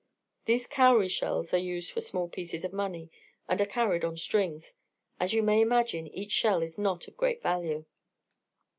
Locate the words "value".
7.43-7.85